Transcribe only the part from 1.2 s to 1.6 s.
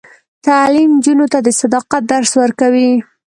ته د